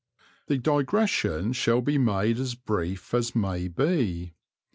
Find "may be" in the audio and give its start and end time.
3.35-4.33